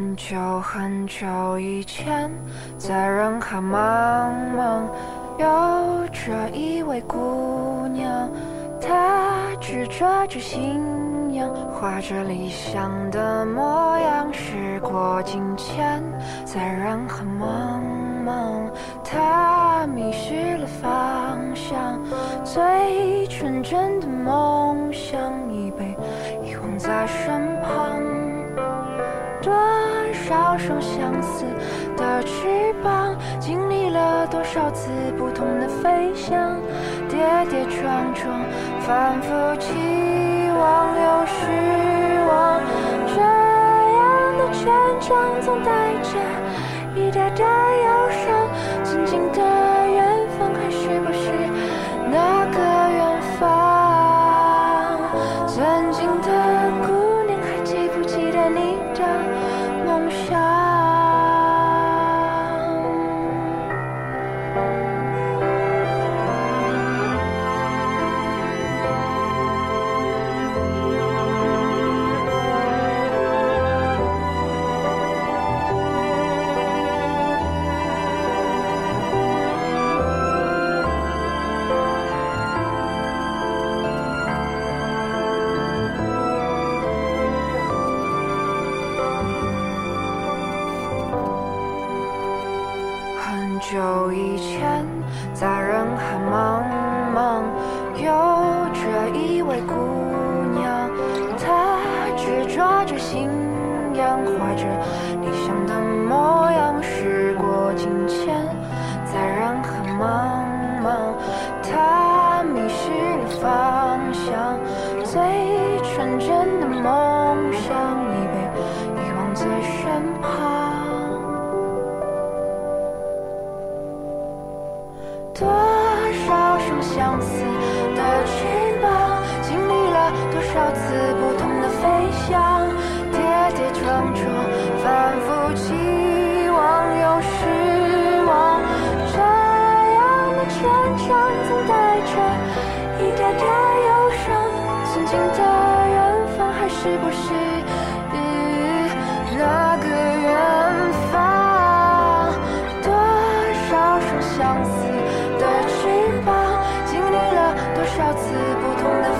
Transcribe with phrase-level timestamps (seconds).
[0.00, 2.30] 很久很久以前，
[2.78, 4.84] 在人海茫茫，
[5.38, 8.26] 有着一位姑娘，
[8.80, 14.32] 她执着着信仰，画着理想的模样。
[14.32, 16.02] 时过境迁，
[16.46, 17.82] 在人海茫
[18.24, 18.70] 茫，
[19.04, 22.00] 她迷失了方向，
[22.42, 25.20] 最纯真的梦想
[25.52, 25.94] 已被
[26.42, 28.09] 遗忘在身旁。
[30.30, 31.44] 多少双相似
[31.96, 34.88] 的翅膀，经历了多少次
[35.18, 36.56] 不同的飞翔，
[37.08, 37.18] 跌
[37.50, 38.40] 跌撞撞，
[38.78, 39.74] 反复期
[40.56, 41.34] 望又失
[42.28, 42.62] 望。
[43.12, 44.62] 这样的成
[45.00, 46.10] 长总带着
[46.94, 48.39] 一点点忧伤，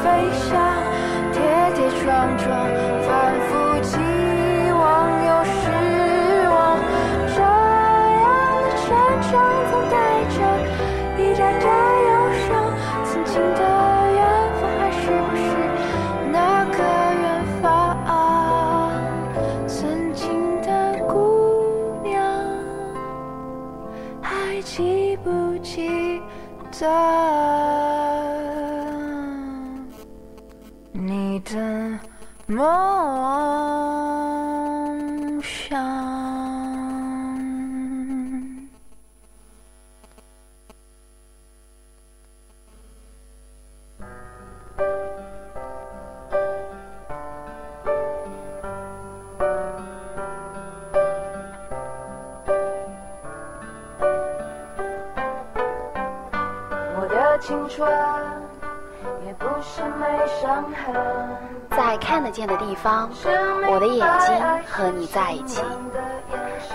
[0.03, 0.49] 飞翔，
[1.33, 1.41] 跌
[1.75, 2.49] 跌撞撞，
[3.07, 3.09] 反
[3.49, 3.51] 复
[3.83, 3.91] 期
[4.73, 4.81] 望
[5.27, 5.59] 又失
[6.49, 6.55] 望。
[7.29, 8.29] 这样
[8.63, 8.87] 的成
[9.23, 9.33] 长
[9.71, 9.95] 总带
[10.31, 10.37] 着
[11.19, 11.65] 一点点
[12.09, 12.11] 忧
[12.47, 12.49] 伤，
[13.05, 13.61] 曾经的
[14.15, 14.21] 远
[14.61, 15.41] 方还是不是
[16.33, 16.35] 那
[16.67, 16.79] 个
[17.21, 17.25] 远
[17.61, 17.65] 方？
[19.67, 19.79] 曾
[20.15, 20.23] 经
[20.63, 20.69] 的
[21.07, 21.13] 姑
[22.03, 22.11] 娘。
[24.23, 25.29] 还记不
[25.59, 26.21] 记
[26.81, 26.87] 得
[32.61, 32.90] 梦
[62.91, 63.09] 方，
[63.71, 64.35] 我的眼睛
[64.69, 65.63] 和你在一起；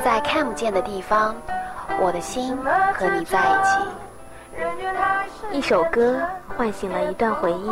[0.02, 1.36] 在看不见的地方，
[2.00, 2.58] 我的心
[2.94, 3.78] 和你在一起。
[5.52, 6.18] 一首歌
[6.56, 7.70] 唤醒了一段回忆，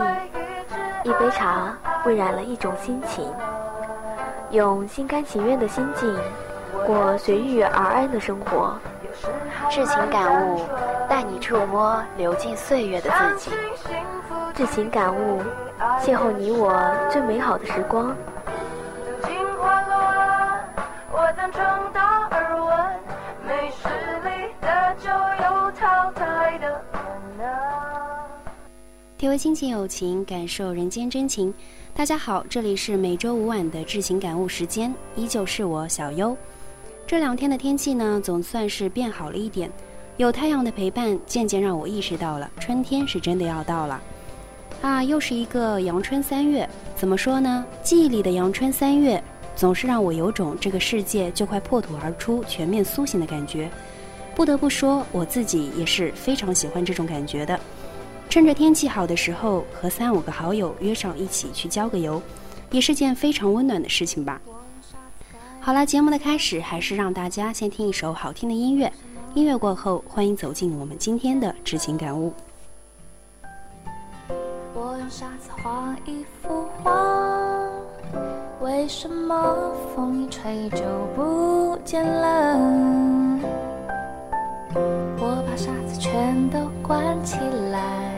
[1.03, 1.73] 一杯茶
[2.05, 3.31] 温染了一种心情。
[4.51, 6.13] 用心甘情愿的心境，
[6.85, 8.77] 过随遇而安的生活。
[9.69, 10.65] 至情感悟，
[11.07, 13.51] 带你触摸流进岁月的自己。
[14.53, 15.41] 至情感悟，
[16.01, 18.13] 邂逅你我最美好的时光。
[29.34, 31.52] 体会亲情友情，感受人间真情。
[31.91, 36.38] 大家好，这里是每周五晚的至情感悟时间，依旧是我小优。
[37.08, 39.72] 这两天的天气呢，总算是变好了一点，
[40.18, 44.00] 有太阳的陪伴，渐渐让我意识到了春天是真的要到了。
[44.84, 47.66] 啊，又是一个阳春三月，怎么说呢？
[47.82, 49.20] 记忆里的阳春三月，
[49.56, 53.68] 总是让我有种这个世界就快破土而出、全面苏醒的感觉。
[54.35, 57.59] 不得不说，我自己也是非常喜欢这种感觉的。
[58.34, 62.20] 趁着天气好的时候，和三五个好友约上一起去郊个游，
[62.72, 64.41] 也是件非常温暖的事情吧。
[65.59, 68.91] 好了，节目的开始还是让大家先听一首好听的音乐。
[69.35, 72.34] 音乐过后，欢迎走进我们今天的知情感悟。
[74.74, 77.70] 我用沙子画一幅画，
[78.62, 80.82] 为什么风一吹就
[81.16, 82.58] 不见了？
[85.20, 87.38] 我把沙子全都关起
[87.72, 88.12] 来，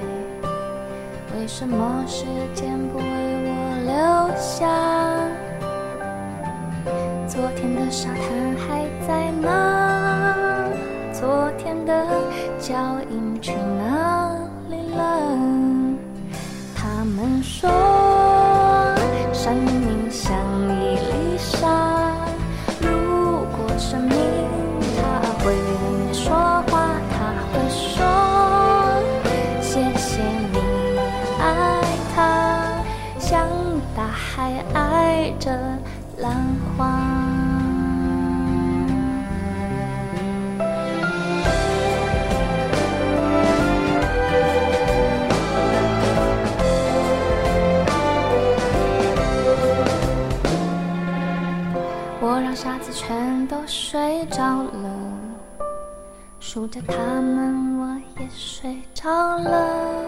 [1.37, 3.49] 为什么时间不为我
[3.85, 3.93] 留
[4.37, 4.65] 下？
[7.27, 9.45] 昨天的沙滩还在吗？
[11.13, 11.91] 昨天的
[12.57, 12.73] 脚
[13.11, 13.84] 印去哪
[56.55, 57.85] 数着他们，我
[58.17, 60.05] 也睡着了。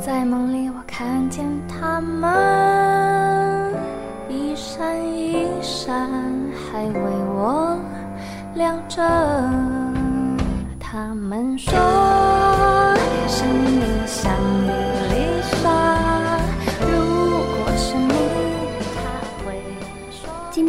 [0.00, 3.72] 在梦里，我看见他们
[4.28, 6.10] 一闪一闪，
[6.72, 6.92] 还为
[7.36, 7.78] 我
[8.56, 9.00] 亮着。
[10.80, 11.72] 他们说，
[13.28, 14.32] 生命像
[14.64, 14.66] 一
[15.14, 15.70] 粒沙，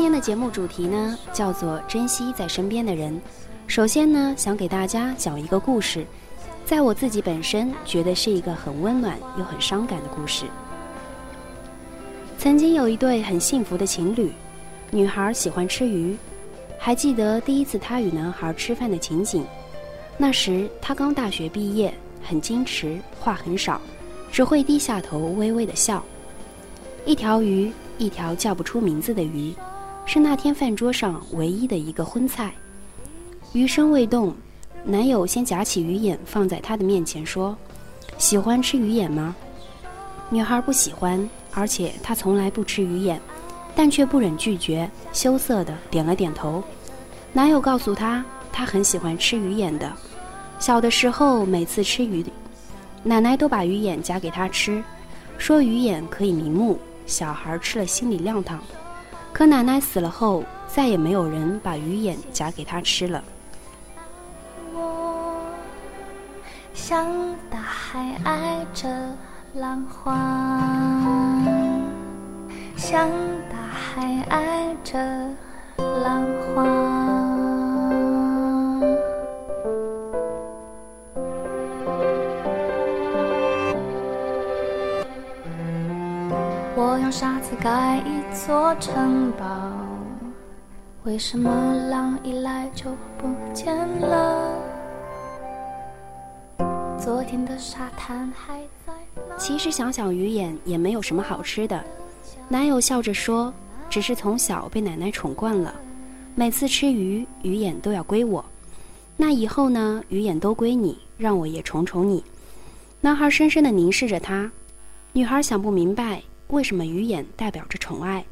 [0.01, 3.21] 今天的节目主题呢，叫做珍惜在身边的人。
[3.67, 6.03] 首先呢，想给大家讲一个故事，
[6.65, 10.45] 在我自己本身觉得是一个很温暖又很伤感的故事。
[12.39, 14.31] 曾经有一对很幸福的情侣，
[14.89, 16.17] 女孩喜欢吃鱼，
[16.79, 19.45] 还记得第一次她与男孩吃饭的情景。
[20.17, 21.93] 那时她刚大学毕业，
[22.23, 23.79] 很矜持，话很少，
[24.31, 26.03] 只会低下头微微的笑。
[27.05, 29.53] 一条鱼，一条叫不出名字的鱼。
[30.05, 32.53] 是那天饭桌上唯一的一个荤菜。
[33.53, 34.33] 鱼身未动，
[34.83, 37.55] 男友先夹起鱼眼放在她的面前说
[38.17, 39.35] ：“喜欢吃鱼眼吗？”
[40.29, 43.21] 女孩不喜欢，而且她从来不吃鱼眼，
[43.75, 46.63] 但却不忍拒绝，羞涩的点了点头。
[47.33, 49.91] 男友告诉她，他很喜欢吃鱼眼的。
[50.59, 52.25] 小的时候，每次吃鱼，
[53.03, 54.83] 奶奶都把鱼眼夹给他吃，
[55.37, 58.61] 说鱼眼可以明目，小孩吃了心里亮堂。
[59.33, 63.23] 可奶奶死了后，再也没有人把鱼眼夹给他吃了。
[64.71, 65.35] 我
[66.75, 67.07] 像
[67.49, 68.87] 大海爱着
[69.55, 70.15] 浪花，
[72.77, 73.09] 像
[73.49, 74.99] 大海爱着
[75.77, 76.23] 浪
[76.53, 76.63] 花。
[86.75, 88.20] 我用沙子盖一。
[88.33, 89.45] 座城堡，
[91.03, 91.51] 为什么
[91.89, 92.85] 浪一来就
[93.17, 94.57] 不见了？
[96.97, 98.93] 昨天的沙滩还在。
[99.37, 101.83] 其实想想鱼眼也没有什么好吃的。
[102.47, 103.53] 男友笑着说
[103.89, 105.75] ：“只是从小被奶奶宠惯了，
[106.33, 108.43] 每次吃鱼，鱼眼都要归我。
[109.17, 110.01] 那以后呢？
[110.07, 112.23] 鱼眼都归你，让我也宠宠你。”
[113.01, 114.49] 男孩深深地凝视着她，
[115.11, 116.21] 女孩想不明白。
[116.51, 118.25] 为什么鱼眼代表着宠爱？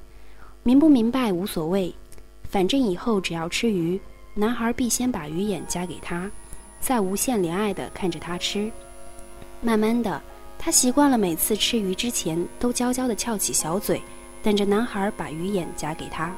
[0.62, 1.94] 明不明白无所谓，
[2.50, 4.00] 反正以后只要吃鱼，
[4.34, 6.30] 男孩必先把鱼眼夹给她，
[6.82, 8.70] 再无限怜爱地看着她吃。
[9.62, 10.22] 慢慢的，
[10.58, 14.02] 她习惯了每次吃鱼之前都娇娇地翘起小嘴，
[14.44, 16.36] 等着男孩把鱼眼夹给她。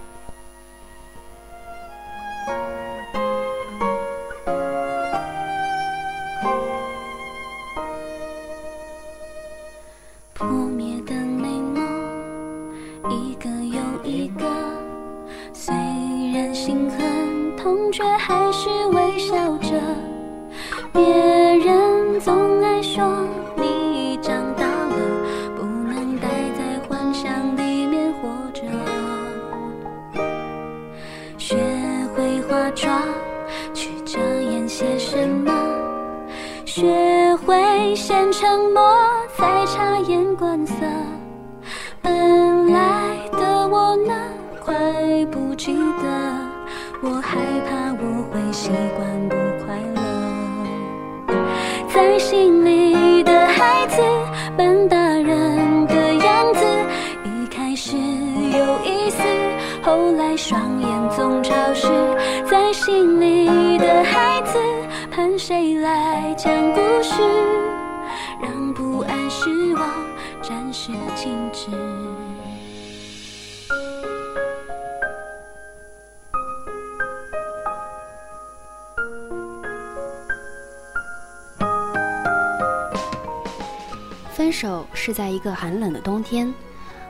[84.62, 86.54] 手是在一个寒冷的冬天，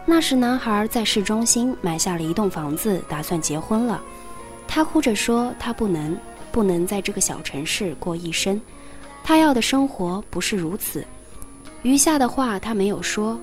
[0.05, 4.01] 那时男孩在市中心买下了一栋房子，打算结婚了。
[4.69, 6.17] 他哭着说：“他不能，
[6.49, 8.59] 不能在这个小城市过一生。
[9.21, 11.05] 他要的生活不是如此。”
[11.83, 13.37] 余下的话他没有说，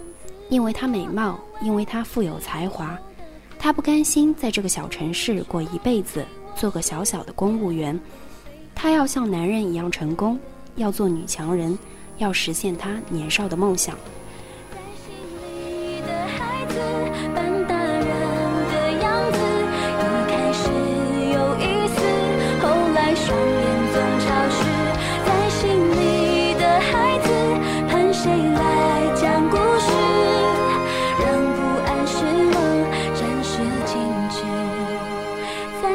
[0.49, 2.99] 因为他美貌，因为他富有才华。
[3.59, 6.25] 他不甘心在这个小城市过一辈子，
[6.57, 8.01] 做个小小的公务员。
[8.75, 10.41] 他要像男人一样成功，
[10.77, 11.79] 要做女强人。
[12.19, 13.97] 要实现他年少的梦想。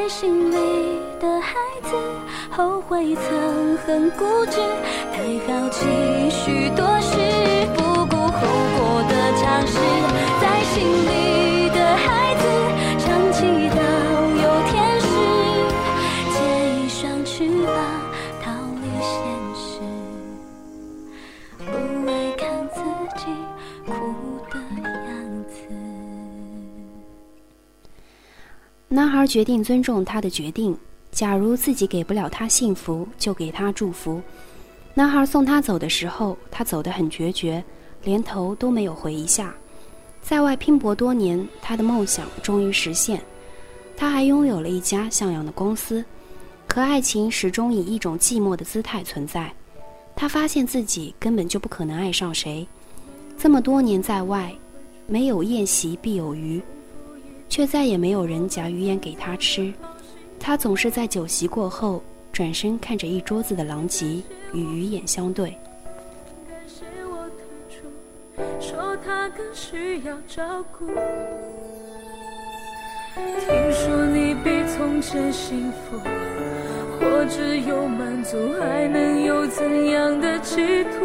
[0.10, 1.52] 心里的孩
[1.82, 1.96] 子，
[2.52, 3.43] 后悔曾
[3.94, 4.58] 很固执，
[5.12, 5.86] 太好奇
[6.32, 7.16] 许多事，
[7.76, 8.40] 不顾后
[8.76, 9.78] 果的尝试，
[10.42, 12.42] 在心里的孩子，
[12.98, 13.78] 常祈祷
[14.42, 15.06] 有天使
[16.34, 16.36] 借
[16.74, 17.78] 一双翅膀
[18.42, 18.50] 逃
[18.82, 19.14] 离现
[19.54, 19.62] 实，
[21.60, 21.72] 不
[22.10, 22.82] 爱看自
[23.20, 23.24] 己
[23.86, 23.92] 哭
[24.50, 25.14] 的样
[25.48, 25.54] 子。
[28.88, 30.76] 男孩决定尊重她的决定。
[31.14, 34.20] 假如自己给不了他幸福，就给他祝福。
[34.96, 37.64] 男孩送她走的时候，他走得很决绝，
[38.04, 39.54] 连头都没有回一下。
[40.24, 43.22] 在外拼搏多年，他的梦想终于实现，
[43.96, 46.04] 他还拥有了一家像样的公司。
[46.68, 49.54] 可爱情始终以一种寂寞的姿态存在。
[50.16, 52.68] 他发现自己根本就不可能爱上谁。
[53.38, 54.52] 这么多年在外，
[55.06, 56.62] 没有宴席必有鱼，
[57.50, 59.72] 却再也没有人夹鱼眼给他吃。
[60.46, 64.22] 他总是在酒席过后转身看着一桌子的狼藉，
[64.52, 65.58] 与鱼眼相对。
[68.60, 70.86] 说他更需要照顾。
[73.16, 75.98] 听说你比从前幸福，
[77.00, 81.00] 或只有满足，还能有怎样的企图？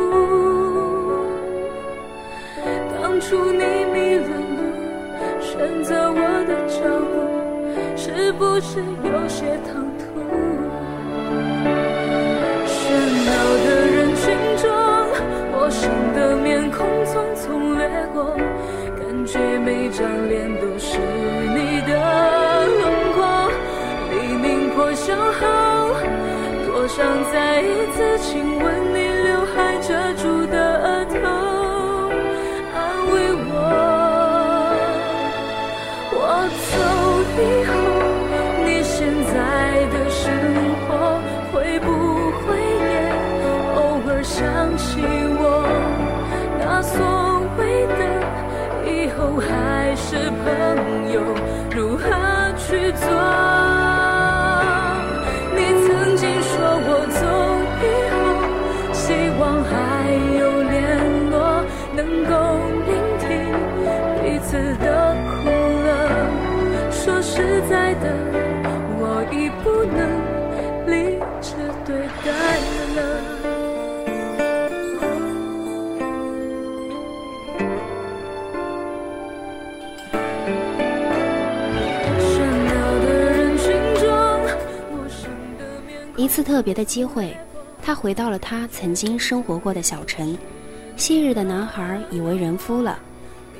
[3.00, 4.26] 当初你迷了
[4.56, 4.64] 路，
[5.40, 7.27] 选择我的脚步。
[8.38, 10.04] 不是有些唐突？
[12.66, 12.70] 喧
[13.26, 13.30] 闹
[13.64, 14.24] 的人群
[14.56, 14.64] 中，
[15.50, 17.82] 陌生的面孔匆匆掠
[18.14, 18.36] 过，
[18.96, 21.90] 感觉每张脸都是你的
[22.78, 22.80] 轮
[23.16, 23.18] 廓。
[24.12, 25.98] 黎明破晓后，
[26.64, 28.64] 多想再一次亲吻
[28.94, 30.46] 你刘海遮住
[51.12, 51.20] 又，
[51.70, 52.04] 如何
[52.58, 53.17] 去做？
[86.38, 87.36] 一次特别的机会，
[87.82, 90.38] 他回到了他曾经生活过的小城。
[90.96, 92.96] 昔日的男孩已为人夫了，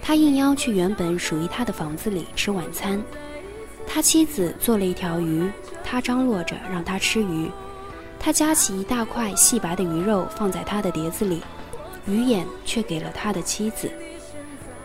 [0.01, 3.03] 他应邀去原本属于他的房子里吃晚餐。
[3.85, 5.51] 他妻子做了一条鱼，
[5.83, 7.51] 他张罗着让他吃鱼。
[8.17, 11.43] 他夹起一大块细白的鱼肉放在他的碟子里，
[12.07, 13.91] 鱼眼却给了他的妻子。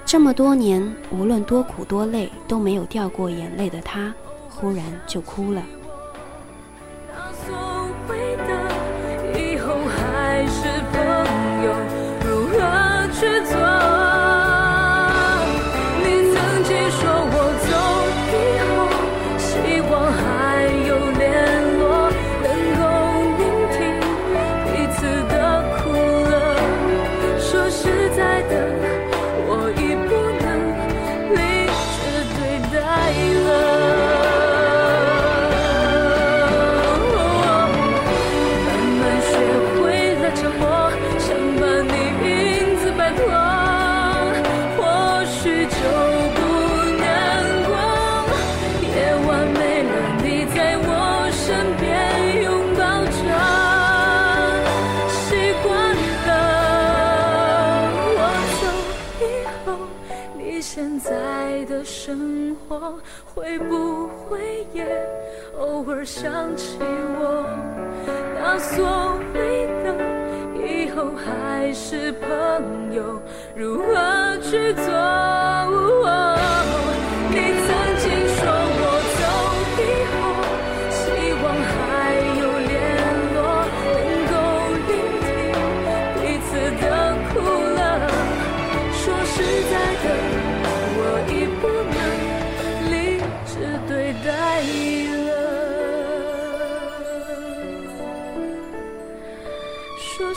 [0.04, 4.12] 这么多年，无论多苦多累都没有掉过眼泪的他，
[4.50, 5.62] 忽然就哭了。
[13.24, 14.02] 执着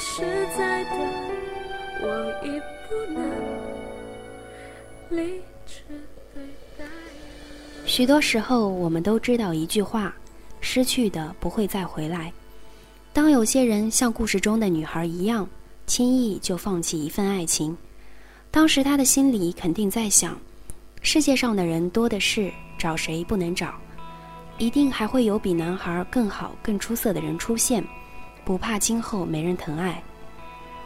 [0.08, 0.22] 实
[0.56, 0.90] 在的，
[2.00, 2.06] 我
[2.42, 2.48] 已
[2.88, 3.20] 不能
[5.10, 5.82] 理智
[6.32, 6.42] 对
[6.78, 6.84] 待。
[7.84, 10.14] 许多时候，我们都知道一句话：
[10.62, 12.32] 失去的不会再回来。
[13.12, 15.46] 当有些人像故事中的女孩一样，
[15.86, 17.76] 轻易就放弃一份爱情，
[18.50, 20.38] 当时她的心里肯定在想：
[21.02, 23.74] 世界上的人多的是，找谁不能找？
[24.56, 27.84] 一定还会有比男孩更好、更出色的人出现，
[28.46, 30.00] 不怕今后没人疼爱。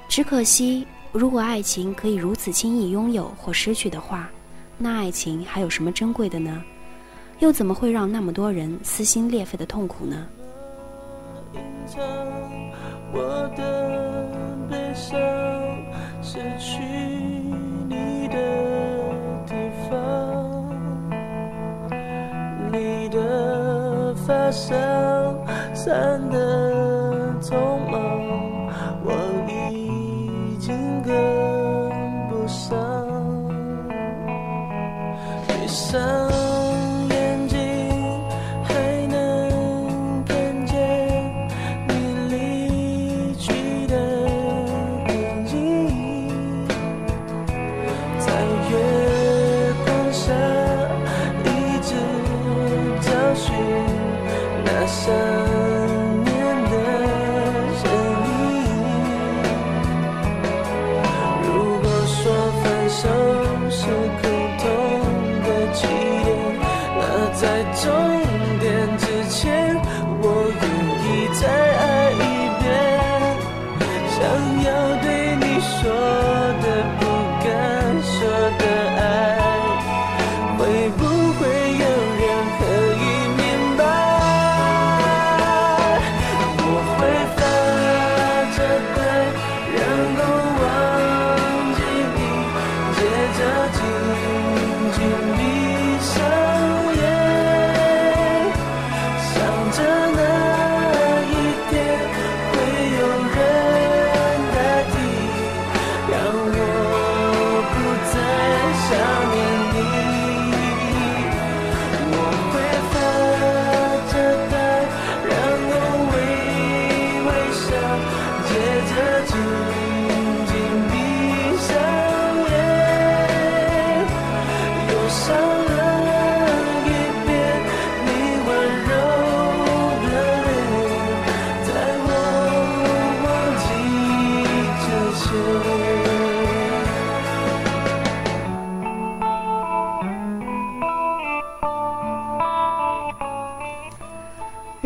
[0.08, 4.30] 只可惜，如果爱情可以如此轻易拥有或失去的话，
[4.78, 6.64] 那爱情还有什么珍贵的呢？
[7.40, 10.26] 又怎么会让那么多人撕心裂肺的痛苦呢？
[11.52, 12.02] 隐藏
[13.12, 15.20] 我的悲伤，
[16.22, 16.80] 失去
[17.88, 18.36] 你的
[19.46, 19.54] 地
[19.90, 20.00] 方，
[22.72, 24.74] 你的发梢
[25.74, 26.79] 散的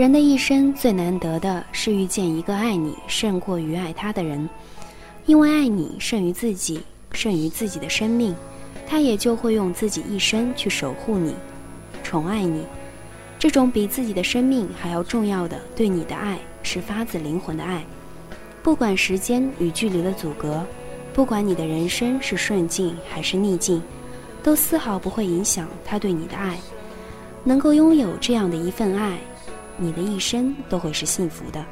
[0.04, 4.46] 人的一生最难得的是遇见一个爱你胜过于爱他的人，
[5.24, 8.36] 因为爱你胜于自己，胜于自己的生命，
[8.86, 11.34] 他也就会用自己一生去守护你，
[12.02, 12.66] 宠爱你。
[13.38, 17.82] 这种比自己的生命还要重要的对你的爱，是发自灵魂的爱。
[18.62, 20.62] 不管时间与距离的阻隔，
[21.14, 23.82] 不管你的人生是顺境还是逆境，
[24.42, 26.58] 都丝毫不会影响他对你的爱。
[27.42, 29.18] 能够拥有这样的一份爱，
[29.76, 31.64] 你的一生都会是幸福的。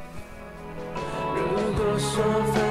[1.34, 2.61] 如果说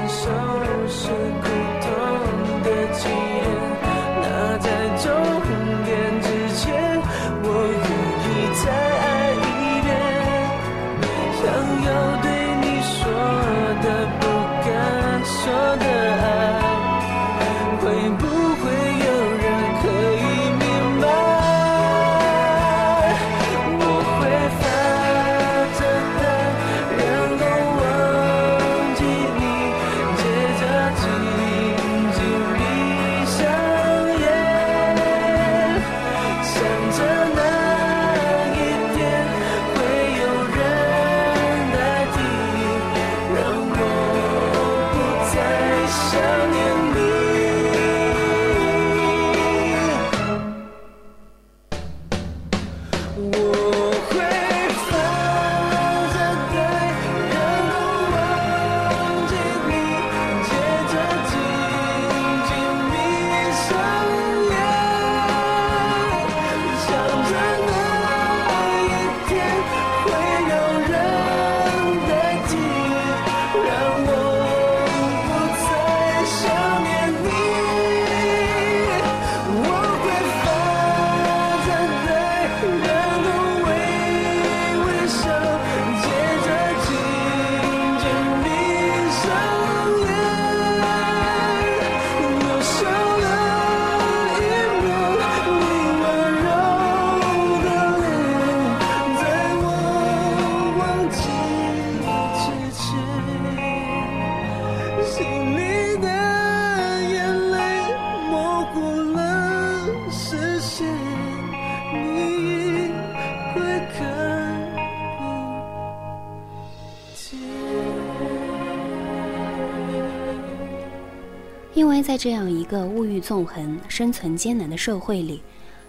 [121.74, 125.40] 因为在这样一个物欲纵横、生存艰难的社会里，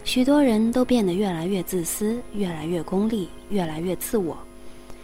[0.05, 4.37] 许多人都变得越来越自私，越来越功利，越来越自我，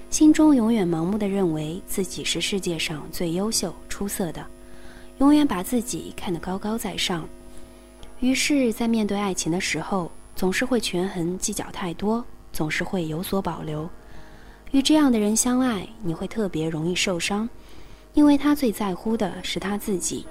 [0.09, 4.45] 心中永远盲目的认为自己是世界上最优秀、出色的，
[5.17, 7.27] 永远把自己看得高高在上。
[8.21, 13.89] 于是，在面对爱情的时候，总是会权衡计较太多，总是会有所保留。
[14.71, 17.49] 与这样的人相爱，你会特别容易受伤，
[18.13, 20.25] 因为他最在乎的是他自己。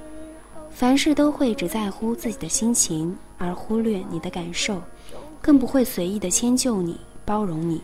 [0.71, 4.81] 凡事都会只在乎自己的心情，而忽略你的感受，
[5.43, 7.83] 更不会随意的迁就你、包容你，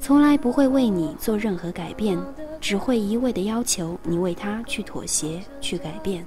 [0.00, 2.18] 从来不会为你做任何改变，
[2.60, 6.26] 只会一味的要求你为他去妥协、去改变。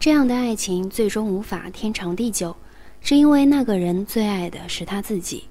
[0.00, 2.54] 这样的爱情最终无法天长地久，
[3.00, 5.44] 是因为那个人最爱的是他自己，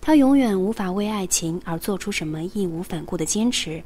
[0.00, 3.82] 他永远无法为爱情而做出什么义无反顾的坚持，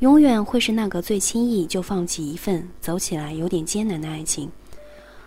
[0.00, 4.48] 永远会是那个最轻易就放弃一份走起来有点艰难的爱情。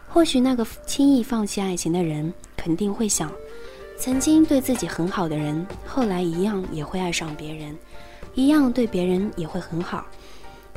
[0.08, 3.30] 或许那个轻易放弃爱情的人肯定会想，
[3.98, 7.78] 曾经对自己很好的人，后来一样也会爱上别人，
[8.34, 10.06] 一样对别人也会很好。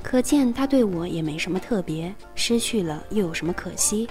[0.02, 4.08] 可见他对我也没什么特别，失去了又有什么可惜？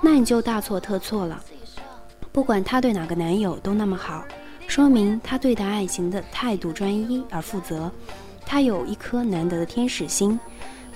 [0.00, 1.42] 那你就大错特错了。
[2.30, 4.24] 不管他对哪个男友都那么好，
[4.68, 7.90] 说明他对待爱情的态度专一而负责，
[8.50, 10.36] 他有一颗难得的天使心，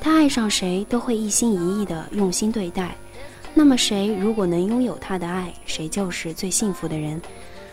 [0.00, 2.96] 他爱上谁都会一心一意的用心对待。
[3.54, 7.22] 那么谁如果能拥有他的爱，谁就是最幸福的人。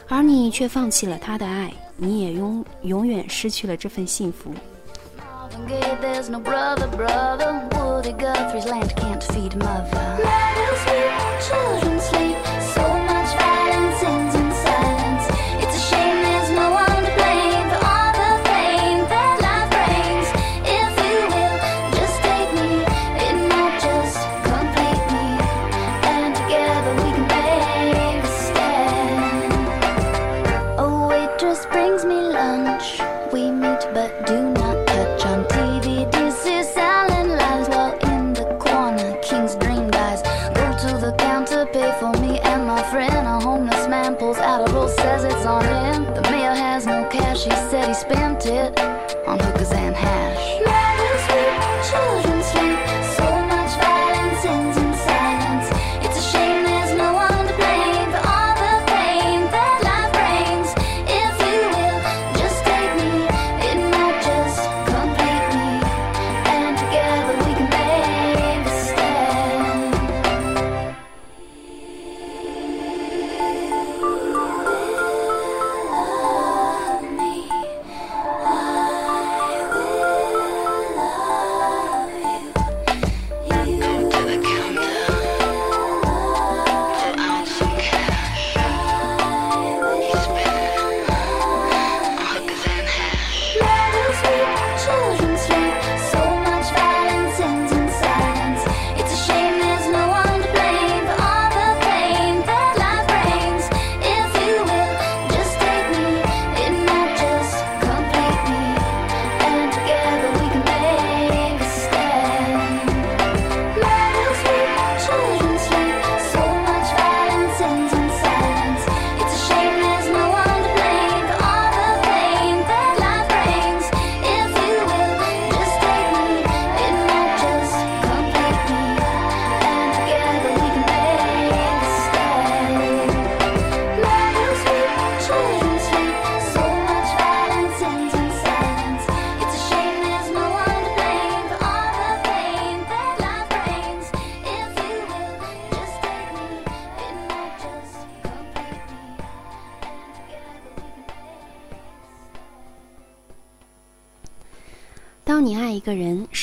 [0.07, 4.53] 而你却放弃了他的爱，你也永永远失去了这份幸福。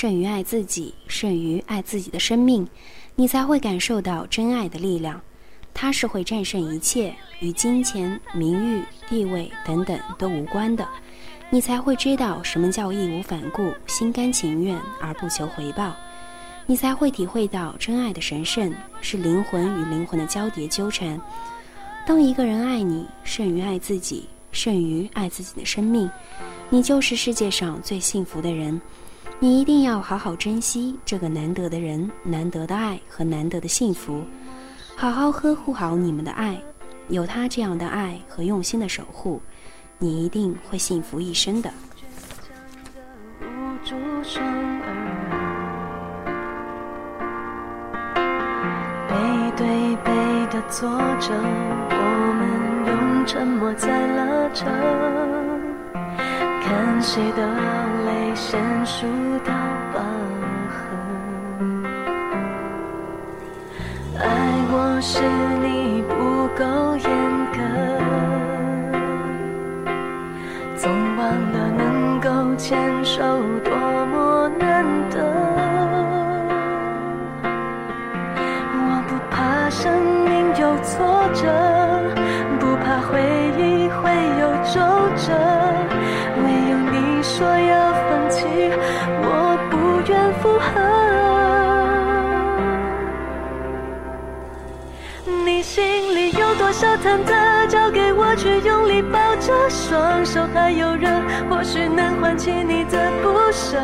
[0.01, 2.65] 胜于爱自己，胜于爱自己的生命，
[3.17, 5.21] 你才会感受到真爱的力量。
[5.75, 10.87] 它是会战胜一切，与金钱、名誉、地位等等都无关的。
[11.51, 15.97] 你才会知道什么叫义无反顾、心甘情愿而不求回报。
[16.65, 21.21] 你才会体会到真爱的神圣是灵魂与灵魂的交叠纠缠。
[22.07, 26.09] 当一个人爱你胜于爱自己，胜于爱自己的生命，
[26.71, 28.81] 你就是世界上最幸福的人。
[29.41, 34.25] 你一定要好好珍惜这个难得的人、难得的爱和难得的幸福，
[34.97, 36.61] 好好呵护好你们的爱。
[37.07, 39.41] 有他这样的爱和用心的守护，
[39.97, 41.73] 你一定会幸福一生的。
[49.09, 49.15] 背
[49.57, 50.13] 对背
[50.51, 51.33] 的坐着，
[51.91, 52.43] 我们
[52.89, 54.67] 用沉默在拉扯，
[56.69, 57.47] 看谁的
[58.05, 59.07] 泪先数
[59.43, 59.55] 到
[59.95, 60.03] 饱
[60.69, 60.77] 和。
[64.19, 64.27] 爱
[64.71, 65.23] 我是
[65.65, 66.15] 你不
[66.55, 66.63] 够
[66.99, 67.09] 严
[67.55, 67.59] 格。
[70.77, 73.23] 总忘了能够牵手
[96.79, 101.09] 里有多少忐忑，交给我去用力抱着，双手还有热，
[101.51, 103.77] 或许能唤起你的不舍。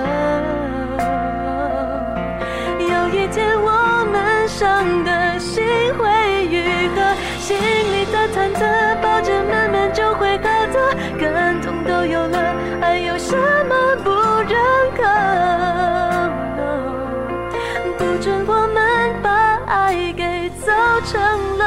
[2.78, 5.64] 有一天我们伤的心
[5.98, 7.02] 会愈合，
[7.40, 8.62] 心里的忐忑
[9.02, 13.36] 抱着慢慢就会好的，感动都有了，还有什
[13.68, 14.10] 么不
[14.48, 14.56] 认
[14.96, 15.02] 可？
[17.98, 20.70] 不准我们把爱给走
[21.04, 21.64] 成了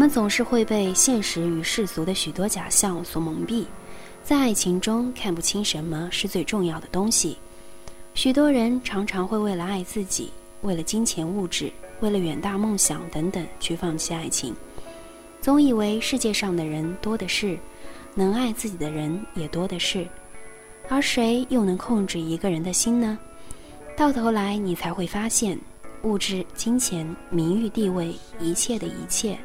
[0.00, 3.66] 我们总是会被现实与世俗的许多假象所蒙蔽，
[4.24, 7.36] 在爱情中看不清什么是最重要的东西。
[8.14, 10.30] 许多人常常会为了爱自己，
[10.62, 14.56] 为了金钱物质，为了远大梦想等等去放弃爱情，
[15.38, 17.58] 总以为世界上的人多的是，
[18.14, 20.08] 能爱自己的人也多的是，
[20.88, 23.18] 而谁又能控制一个人的心呢？
[23.98, 25.60] 到头来，你才会发现，
[26.04, 29.38] 物质、金钱、名誉、地位，一切的一切。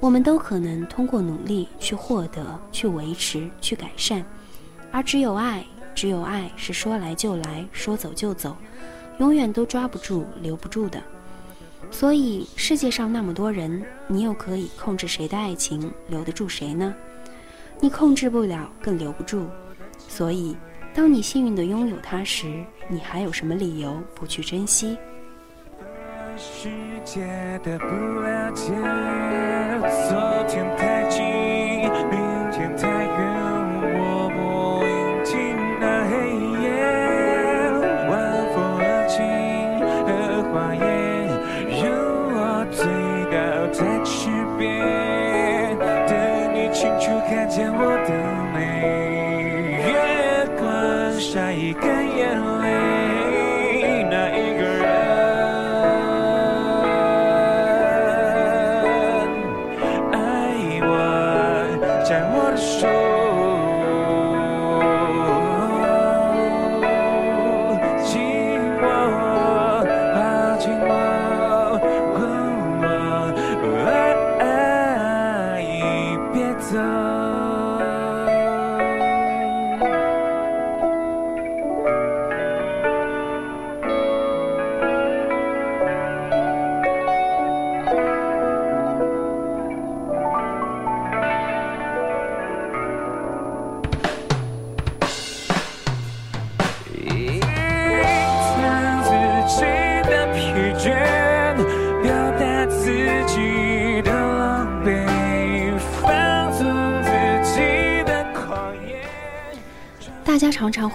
[0.00, 4.24] 我们都可能通过努力去获得、去维持、去改善，
[4.92, 5.64] 而只有爱，
[5.94, 8.56] 只有爱是说来就来，说走就走，
[9.18, 11.02] 永远都抓不住、留不住的。
[11.90, 16.94] 所以，世界上那么多人，你又可以控制谁的爱情，留得住谁呢？
[17.80, 19.46] 你控制不了，更留不住。
[19.96, 20.56] 所以，
[20.94, 24.96] 当你幸运地拥有它时，你还有什么理由不去珍惜？
[26.36, 26.68] 世
[27.04, 27.26] 界
[27.64, 28.72] 的不了解，
[29.80, 31.07] 昨天太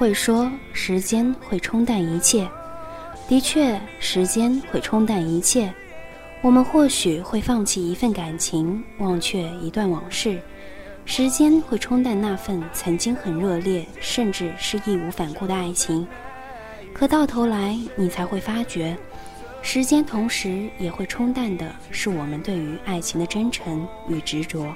[0.03, 2.45] 会说，时间会冲淡一切。
[3.29, 5.73] 的确，时间会冲淡一切。
[6.41, 10.41] 我们或许会放弃一份感情，忘却一段往事。
[11.05, 16.05] 时间会冲淡那份曾经很热烈，甚至是义无反顾的爱情。
[16.93, 18.97] 可到头来，你才会发觉，
[19.61, 24.67] 时间同时也会冲淡的是我们对于爱情的真诚与执着。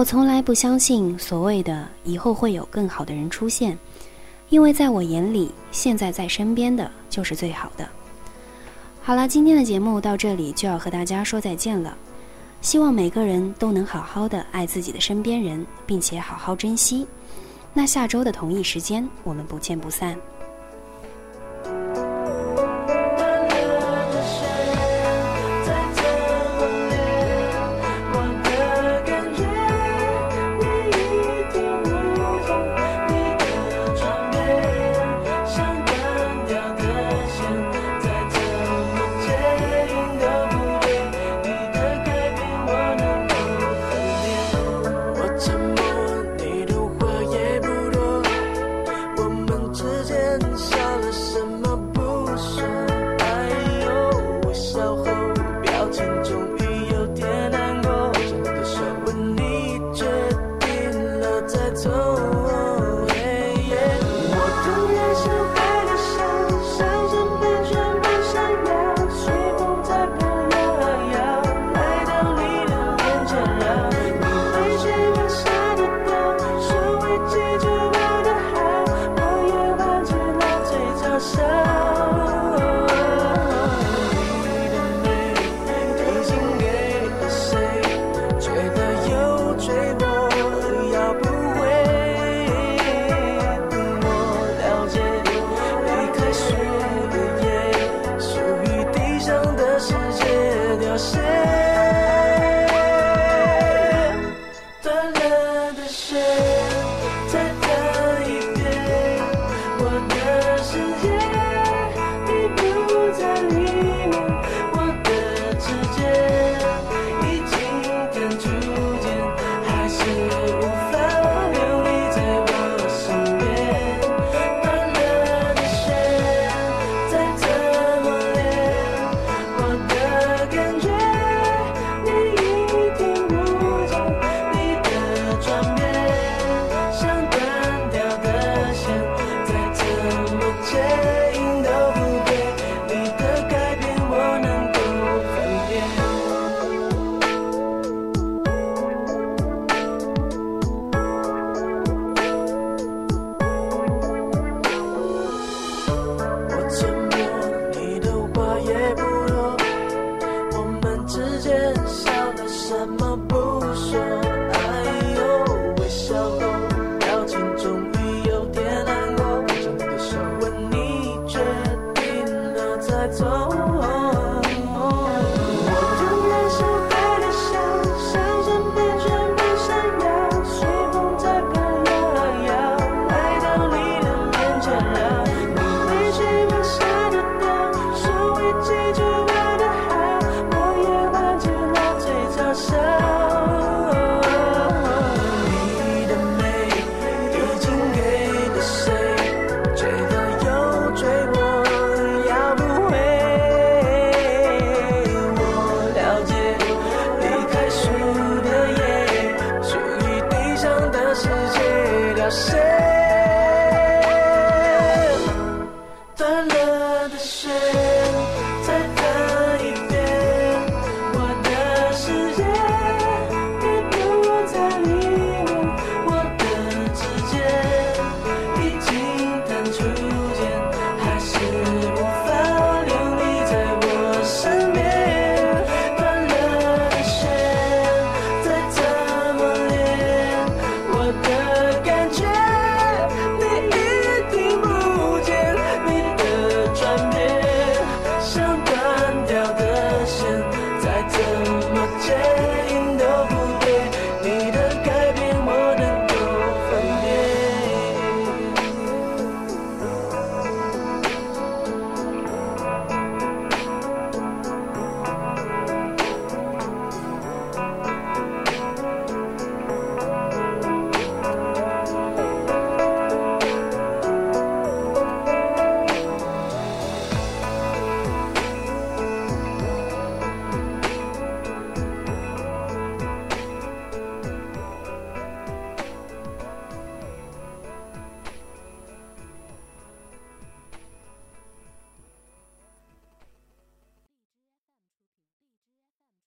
[0.00, 3.78] 我从来不相信所谓的以后会有更好的人出现
[4.48, 7.86] 因为在我眼里现在在身边的就是最好的。
[9.02, 11.94] 好了今天的节目到这里就要和大家说再见了。
[12.62, 17.06] 希望每个人都能好好的爱自己的身边人并且好好珍惜。
[17.74, 20.16] 那下周的同一时间我们不见不散。